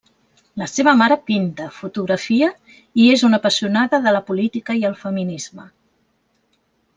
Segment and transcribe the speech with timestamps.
[0.59, 2.49] La seva mare pinta, fotografia
[3.03, 5.69] i és una apassionada de la política i el feminisme.